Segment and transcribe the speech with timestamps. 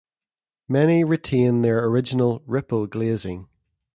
[0.67, 3.49] Many retain their original "ripple" glazing.